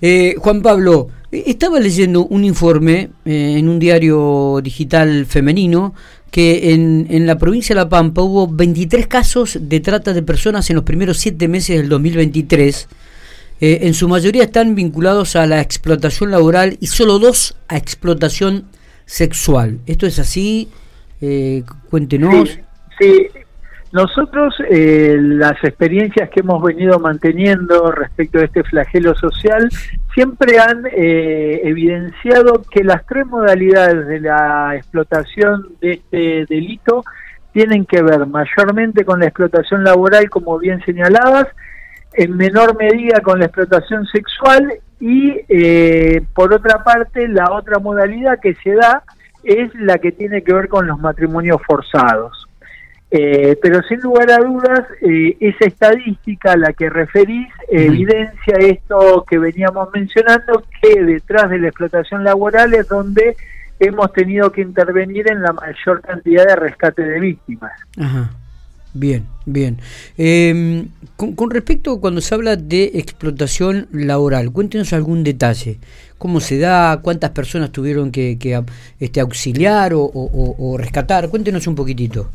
[0.00, 5.94] Eh, Juan Pablo, estaba leyendo un informe eh, en un diario digital femenino
[6.30, 10.68] que en, en, la provincia de La Pampa hubo 23 casos de trata de personas
[10.70, 12.88] en los primeros 7 meses del 2023.
[13.60, 18.66] Eh, en su mayoría están vinculados a la explotación laboral y solo dos a explotación
[19.04, 19.80] sexual.
[19.86, 20.68] ¿Esto es así?
[21.20, 22.50] Eh, cuéntenos.
[23.00, 23.26] Sí,
[23.92, 29.68] nosotros eh, las experiencias que hemos venido manteniendo respecto a este flagelo social
[30.14, 37.02] siempre han eh, evidenciado que las tres modalidades de la explotación de este delito
[37.52, 41.46] tienen que ver mayormente con la explotación laboral, como bien señalabas,
[42.12, 48.38] en menor medida con la explotación sexual y eh, por otra parte la otra modalidad
[48.40, 49.02] que se da
[49.44, 52.47] es la que tiene que ver con los matrimonios forzados.
[53.10, 59.24] Eh, pero sin lugar a dudas, eh, esa estadística a la que referís evidencia esto
[59.28, 63.36] que veníamos mencionando, que detrás de la explotación laboral es donde
[63.80, 67.72] hemos tenido que intervenir en la mayor cantidad de rescate de víctimas.
[67.98, 68.30] Ajá.
[68.94, 69.78] Bien, bien.
[70.16, 75.78] Eh, con, con, respecto cuando se habla de explotación laboral, cuéntenos algún detalle.
[76.16, 77.00] ¿Cómo se da?
[77.00, 78.60] ¿Cuántas personas tuvieron que, que
[78.98, 81.28] este, auxiliar o, o, o rescatar?
[81.28, 82.30] Cuéntenos un poquitito.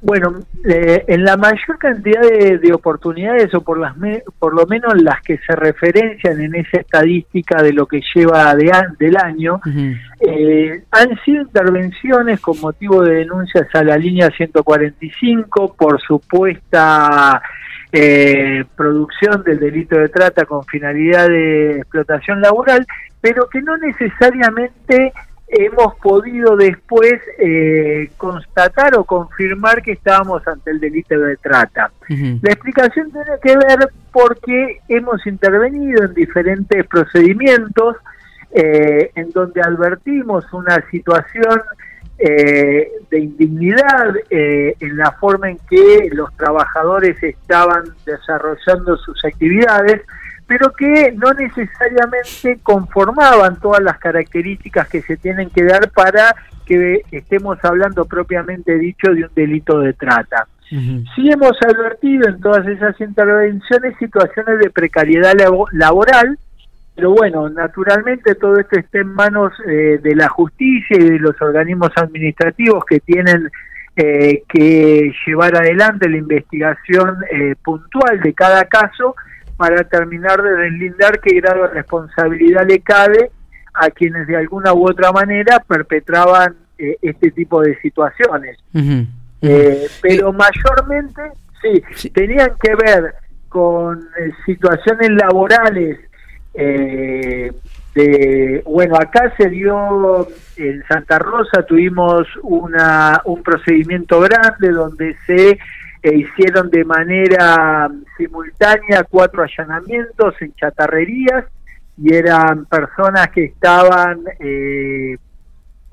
[0.00, 4.64] Bueno, eh, en la mayor cantidad de, de, oportunidades, o por, las me, por lo
[4.66, 9.54] menos las que se referencian en esa estadística de lo que lleva de, del año,
[9.54, 10.00] uh -huh.
[10.20, 17.42] eh, han sido intervenciones con motivo de denuncias a la línea 145 por supuesta
[17.90, 22.86] eh, producción del delito de trata con finalidad de explotación laboral,
[23.20, 25.12] pero que no necesariamente
[25.48, 31.90] hemos podido después eh, constatar o confirmar que estábamos ante el delito de trata.
[32.10, 32.38] Uh -huh.
[32.42, 37.96] La explicación tiene que ver porque hemos intervenido en diferentes procedimientos
[38.50, 41.60] eh, en donde advertimos una situación
[42.18, 50.02] eh, de indignidad eh, en la forma en que los trabajadores estaban desarrollando sus actividades,
[50.48, 57.02] pero que no necesariamente conformaban todas las características que se tienen que dar para que
[57.12, 60.46] estemos hablando propiamente dicho de un delito de trata.
[60.72, 61.04] Uh -huh.
[61.14, 65.34] Sí hemos advertido en todas esas intervenciones situaciones de precariedad
[65.72, 66.38] laboral,
[66.96, 71.40] pero bueno, naturalmente todo esto está en manos eh, de la justicia y de los
[71.42, 73.50] organismos administrativos que tienen
[73.96, 79.14] eh, que llevar adelante la investigación eh, puntual de cada caso
[79.58, 83.30] para terminar de deslindar qué grado de responsabilidad le cabe
[83.74, 88.56] a quienes de alguna u otra manera perpetraban eh, este tipo de situaciones.
[88.72, 89.06] Uh -huh.
[89.42, 91.22] eh, pero mayormente,
[91.60, 93.14] sí, sí, tenían que ver
[93.48, 95.98] con eh, situaciones laborales.
[96.54, 97.52] Eh,
[97.94, 105.58] de, bueno, acá se dio en Santa Rosa, tuvimos una, un procedimiento grande donde se
[106.02, 111.44] e hicieron de manera simultánea cuatro allanamientos en chatarrerías
[112.00, 115.16] y eran personas que estaban eh,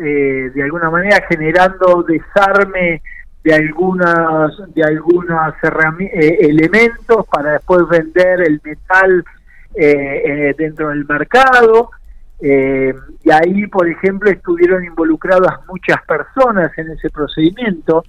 [0.00, 3.02] eh, de alguna manera generando desarme
[3.44, 9.24] de algunas de algunos eh, elementos para después vender el metal
[9.74, 11.90] dentro del mercado
[12.40, 18.04] y ahí por ejemplo estuvieron involucradas muchas personas en ese procedimiento.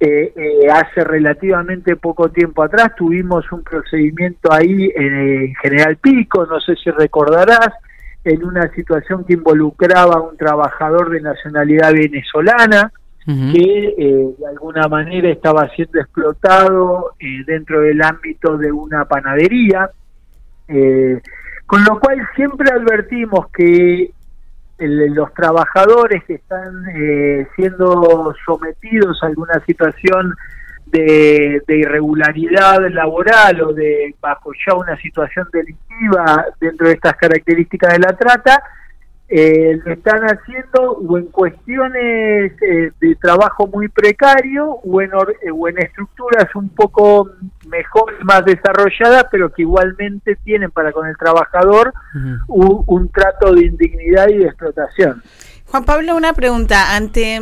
[0.00, 6.44] Eh, eh, hace relativamente poco tiempo atrás tuvimos un procedimiento ahí en, en, General Pico,
[6.46, 7.70] no sé si recordarás,
[8.24, 12.92] en una situación que involucraba a un trabajador de nacionalidad venezolana
[13.26, 13.52] uh -huh.
[13.52, 19.90] que eh, de alguna manera estaba siendo explotado eh, dentro del ámbito de una panadería.
[20.68, 21.20] Eh,
[21.66, 24.10] con lo cual siempre advertimos que
[24.78, 30.34] los trabajadores que están eh, siendo sometidos a alguna situación
[30.86, 37.92] de, de, irregularidad laboral o de bajo ya una situación delictiva dentro de estas características
[37.92, 38.62] de la trata,
[39.28, 45.10] eh, lo están haciendo o en cuestiones eh, de trabajo muy precario o en,
[45.42, 47.30] eh, o en estructuras un poco
[47.68, 52.44] mejor más desarrolladas, pero que igualmente tienen para con el trabajador uh -huh.
[52.48, 55.22] un, un, trato de indignidad y de explotación.
[55.74, 56.94] Juan Pablo, una pregunta.
[56.94, 57.40] Ante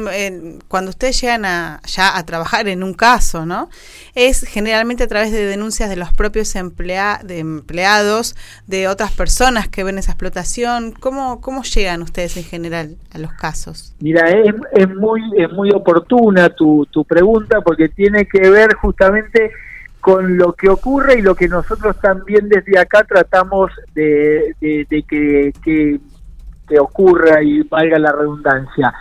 [0.67, 3.69] cuando ustedes llegan a, ya a trabajar en un caso, ¿no?
[4.15, 8.35] Es generalmente a través de denuncias de los propios emplea, de empleados,
[8.67, 10.93] de otras personas que ven esa explotación.
[10.99, 13.95] ¿Cómo, cómo llegan ustedes en general a los casos?
[14.01, 19.51] Mira, es, muy es muy oportuna tu, tu pregunta porque tiene que ver justamente
[20.03, 26.01] con lo que ocurre y lo que nosotros también desde acá tratamos de, que, que,
[26.79, 28.93] ocurra y valga la redundancia.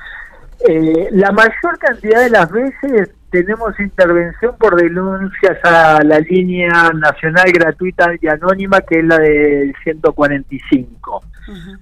[0.68, 7.52] Eh, la mayor cantidad de las veces tenemos intervención por denuncias a la línea nacional
[7.52, 11.24] gratuita y anónima que es la del 145.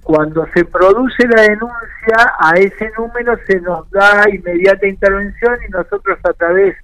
[0.01, 6.17] Cuando se produce la denuncia, a ese número se nos da inmediata intervención y nosotros
[6.23, 6.75] a través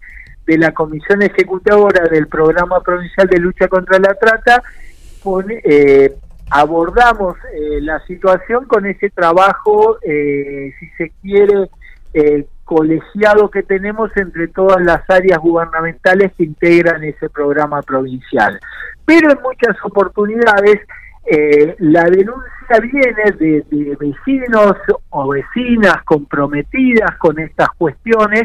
[0.45, 4.62] de la Comisión Ejecutora del Programa Provincial de Lucha contra la Trata
[5.63, 6.15] eh,
[6.50, 11.69] abordamos eh, la situación con ese trabajo, eh, si se quiere,
[12.63, 18.57] colegiado que tenemos entre todas las áreas gubernamentales que integran ese programa provincial.
[19.06, 20.80] Pero en muchas oportunidades
[21.27, 24.77] eh, la denuncia viene de, vecinos
[25.09, 28.44] o vecinas comprometidas con estas cuestiones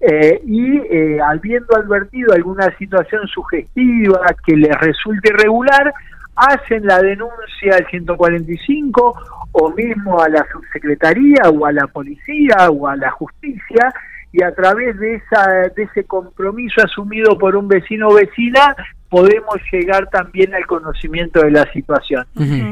[0.00, 5.92] eh, y eh, habiendo advertido alguna situación sugestiva que les resulte irregular,
[6.38, 12.86] hacen la denuncia al 145 o mismo a la subsecretaría o a la policía o
[12.86, 13.92] a la justicia
[14.30, 18.76] y a través de esa de ese compromiso asumido por un vecino o vecina
[19.08, 22.26] podemos llegar también al conocimiento de la situación.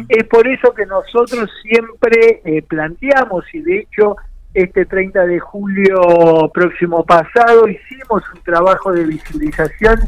[0.09, 4.17] Es por eso que nosotros siempre eh, planteamos, y de hecho
[4.57, 10.01] este 30 de julio próximo pasado hicimos un trabajo de visibilización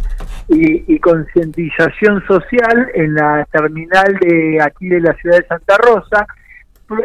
[0.49, 6.27] y, concientización social en la terminal de aquí de la ciudad de Santa Rosa,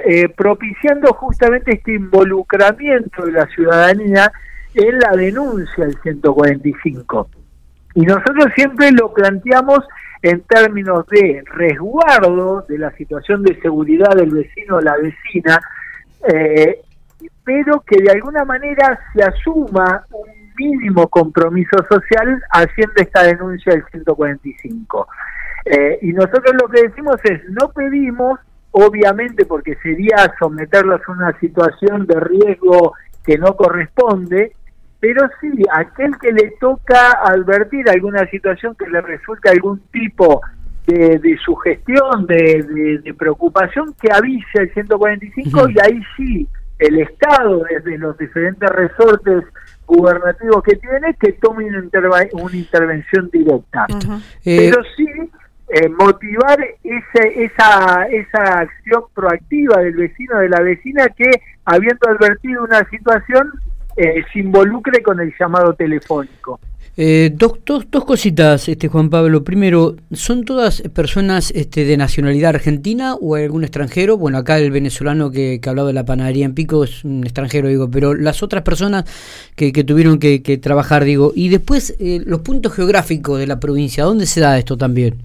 [0.05, 4.31] eh, propiciando justamente este involucramiento de la ciudadanía
[4.73, 7.29] en la denuncia del 145.
[7.95, 9.85] Y nosotros siempre lo planteamos
[10.21, 15.59] en términos de resguardo de la situación de seguridad del vecino o la vecina,
[16.33, 16.79] eh,
[17.43, 23.83] pero que de alguna manera se asuma un mínimo compromiso social haciendo esta denuncia del
[23.91, 25.07] 145.
[25.65, 28.39] Eh, y nosotros lo que decimos es, no pedimos,
[28.71, 32.93] obviamente porque sería someterlos a una situación de riesgo
[33.25, 34.53] que no corresponde,
[34.99, 40.41] pero sí, aquel que le toca advertir alguna situación que le resulta algún tipo
[40.87, 46.47] de, de sugestión, de, de, preocupación, que avise el 145 y ahí sí,
[46.83, 49.43] el Estado, desde los diferentes resortes
[49.85, 53.85] gubernativos que tiene, que tome una, intervención directa.
[54.45, 55.07] Eh, pero sí,
[55.69, 61.29] eh, motivar ese, esa, esa acción proactiva del vecino, de la vecina, que
[61.65, 63.51] habiendo advertido una situación,
[63.95, 66.59] eh, se involucre con el llamado telefónico.
[66.95, 69.43] Eh, dos, dos, cositas, este Juan Pablo.
[69.43, 74.15] Primero, ¿son todas personas este, de nacionalidad argentina o algún extranjero?
[74.17, 77.67] Bueno, acá el venezolano que, que hablaba de la panadería en Pico es un extranjero,
[77.67, 79.05] digo, pero las otras personas
[79.55, 81.31] que, que tuvieron que, trabajar, digo.
[81.35, 85.15] Y después, eh, los puntos geográficos de la provincia, ¿dónde se da esto también?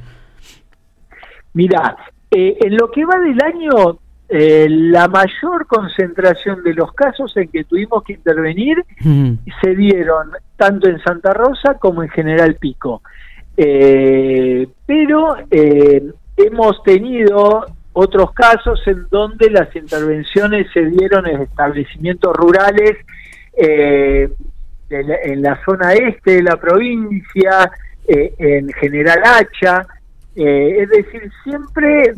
[1.52, 1.98] Mira,
[2.30, 3.98] eh, en lo que va del año
[4.30, 10.86] eh, la mayor concentración de los casos en que tuvimos que intervenir se dieron tanto
[10.86, 13.00] en Santa Rosa como en General Pico.
[13.56, 17.64] Eh, pero eh, hemos tenido
[17.94, 22.98] otros casos en donde las intervenciones se dieron en establecimientos rurales
[23.56, 27.70] en, la, zona este de la provincia,
[28.06, 29.86] en General Hacha,
[30.36, 32.14] es decir, siempre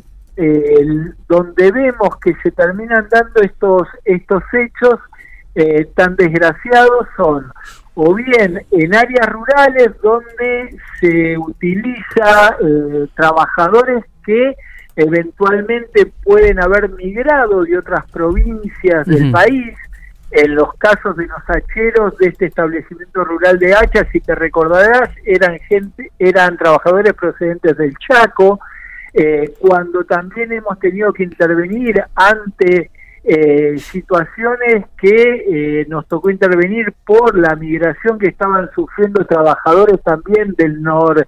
[1.29, 4.99] donde vemos que se terminan dando estos, estos hechos
[5.55, 7.53] eh, tan desgraciados son
[7.95, 14.55] o bien en áreas rurales donde se utiliza eh, trabajadores que
[14.97, 19.77] eventualmente pueden haber migrado de otras provincias del país.
[20.33, 25.11] En los casos de los hacheros de este establecimiento rural de Hacha, si te recordarás,
[25.25, 28.61] eran gente, eran trabajadores procedentes del Chaco,
[29.13, 32.91] eh, cuando también hemos tenido que intervenir ante
[33.25, 40.55] eh, situaciones que eh, nos tocó intervenir por la migración que estaban sufriendo trabajadores también
[40.57, 41.21] del noreste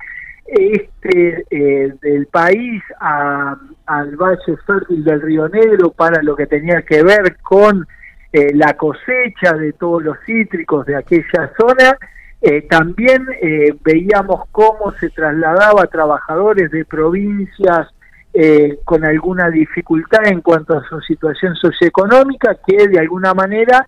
[1.51, 7.87] del país al valle fértil del Río Negro para lo que tenía que ver con
[8.33, 11.97] la cosecha de todos los cítricos de aquella zona
[12.45, 17.87] eh, también eh, veíamos cómo se trasladaba a trabajadores de provincias
[18.35, 23.87] eh, con alguna dificultad en cuanto a su situación socioeconómica que de alguna manera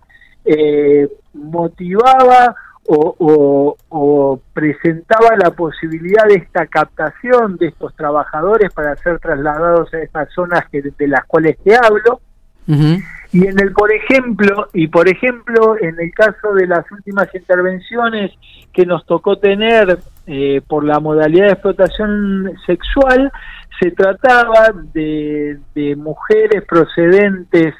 [1.33, 2.55] motivaba
[2.87, 10.29] o, presentaba la posibilidad de esta captación de estos trabajadores para ser trasladados a estas
[10.33, 12.21] zonas que, de las cuales te hablo.
[12.67, 18.31] Y en el, por ejemplo, y por ejemplo, en el caso de las últimas intervenciones
[18.71, 23.31] que nos tocó tener eh, por la modalidad de explotación sexual,
[23.79, 25.59] se trataba de,
[25.97, 27.73] mujeres procedentes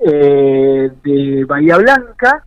[0.00, 2.44] eh, de Bahía Blanca,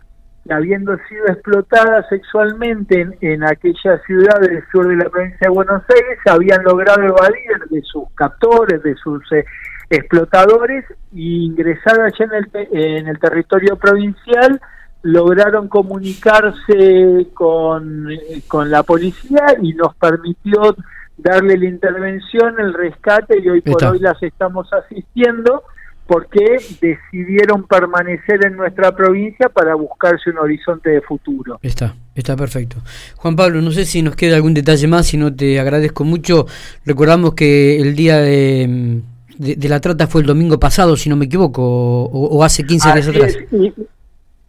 [0.50, 6.19] habiendo sido explotadas sexualmente en, aquella ciudad del sur de la provincia de Buenos Aires,
[6.27, 9.45] habían logrado evadir de sus captores, de sus eh,
[9.91, 14.60] explotadores, e ingresar allá en el, en el territorio provincial,
[15.03, 18.07] lograron comunicarse con,
[18.48, 20.75] con la policía y nos permitió
[21.17, 25.63] darle la intervención, el rescate y hoy por hoy las estamos asistiendo
[26.07, 31.57] porque decidieron permanecer en nuestra provincia para buscarse un horizonte de futuro.
[31.62, 32.77] Está, está perfecto.
[33.15, 36.48] Juan Pablo, no sé si nos queda algún detalle más, si no te agradezco mucho.
[36.86, 39.01] Recordamos que el día de,
[39.41, 43.07] de, la trata fue el domingo pasado, si no me equivoco, o, hace 15 días
[43.07, 43.38] atrás.
[43.51, 43.74] Y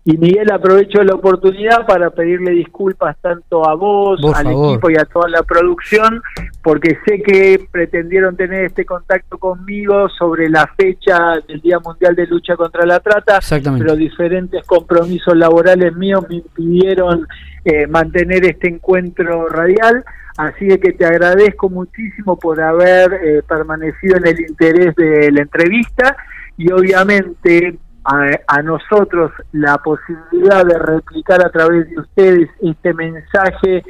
[0.04, 5.28] Miguel, aprovecho la oportunidad para pedirle disculpas tanto a vos, al equipo y a toda
[5.28, 6.20] la producción,
[6.60, 12.26] porque sé que pretendieron tener este contacto conmigo sobre la fecha del Día Mundial de
[12.26, 13.38] Lucha contra la Trata,
[13.78, 17.28] pero diferentes compromisos laborales míos me impidieron
[17.64, 20.04] eh, mantener este encuentro radial.
[20.36, 26.16] Así que te agradezco muchísimo por haber eh, permanecido en el interés de la entrevista
[26.56, 33.82] y obviamente a, nosotros la posibilidad de replicar a través de ustedes este mensaje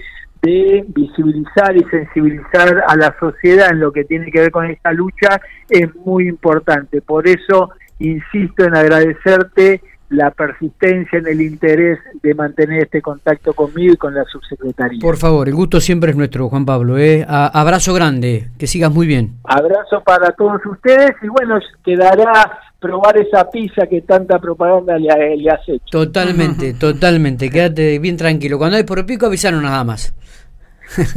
[0.42, 4.92] de visibilizar y sensibilizar a la sociedad en lo que tiene que ver con esta
[4.92, 7.00] lucha es muy importante.
[7.00, 9.80] Por eso insisto en agradecerte
[10.12, 15.00] la persistencia en el interés de mantener este contacto conmigo y con la subsecretaría.
[15.00, 16.98] Por favor, el gusto siempre es nuestro, Juan Pablo.
[16.98, 17.24] ¿eh?
[17.28, 19.36] abrazo grande, que sigas muy bien.
[19.44, 25.50] Abrazo para todos ustedes y bueno, quedará probar esa pizza que tanta propaganda le, le
[25.50, 25.84] has hecho.
[25.90, 27.48] Totalmente, totalmente.
[27.48, 28.58] Quédate bien tranquilo.
[28.58, 30.14] Cuando hay por pico avisaron nada más.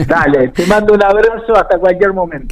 [0.08, 2.44] Dale, te mando un abrazo hasta cualquier momento.